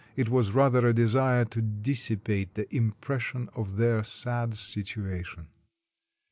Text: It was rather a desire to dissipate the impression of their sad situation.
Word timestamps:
It 0.15 0.29
was 0.29 0.51
rather 0.51 0.87
a 0.87 0.95
desire 0.95 1.45
to 1.45 1.61
dissipate 1.61 2.55
the 2.55 2.75
impression 2.75 3.49
of 3.55 3.77
their 3.77 4.03
sad 4.03 4.55
situation. 4.55 5.49